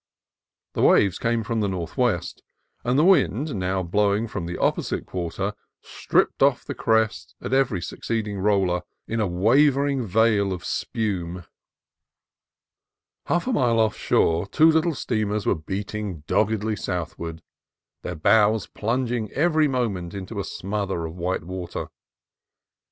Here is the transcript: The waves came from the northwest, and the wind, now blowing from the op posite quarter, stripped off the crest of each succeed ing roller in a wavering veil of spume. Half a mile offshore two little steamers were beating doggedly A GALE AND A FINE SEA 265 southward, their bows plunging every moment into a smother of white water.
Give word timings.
The 0.73 0.81
waves 0.81 1.19
came 1.19 1.43
from 1.43 1.59
the 1.59 1.67
northwest, 1.67 2.41
and 2.83 2.97
the 2.97 3.05
wind, 3.05 3.53
now 3.53 3.83
blowing 3.83 4.27
from 4.27 4.47
the 4.47 4.57
op 4.57 4.77
posite 4.77 5.05
quarter, 5.05 5.53
stripped 5.83 6.41
off 6.41 6.65
the 6.65 6.73
crest 6.73 7.35
of 7.39 7.53
each 7.71 7.85
succeed 7.85 8.27
ing 8.27 8.39
roller 8.39 8.81
in 9.05 9.19
a 9.19 9.27
wavering 9.27 10.03
veil 10.03 10.53
of 10.53 10.65
spume. 10.65 11.45
Half 13.27 13.45
a 13.45 13.53
mile 13.53 13.79
offshore 13.79 14.47
two 14.47 14.71
little 14.71 14.95
steamers 14.95 15.45
were 15.45 15.53
beating 15.53 16.21
doggedly 16.25 16.73
A 16.73 16.77
GALE 16.77 16.95
AND 16.95 17.03
A 17.03 17.05
FINE 17.05 17.07
SEA 17.13 17.15
265 17.17 17.43
southward, 17.43 17.43
their 18.01 18.15
bows 18.15 18.65
plunging 18.65 19.31
every 19.33 19.67
moment 19.67 20.15
into 20.15 20.39
a 20.39 20.43
smother 20.43 21.05
of 21.05 21.13
white 21.15 21.43
water. 21.43 21.89